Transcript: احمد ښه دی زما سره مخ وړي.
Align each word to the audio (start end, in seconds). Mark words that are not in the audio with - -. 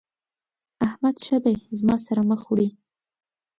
احمد 0.85 1.15
ښه 1.25 1.37
دی 1.45 1.55
زما 1.79 1.95
سره 2.05 2.21
مخ 2.29 2.41
وړي. 2.47 2.67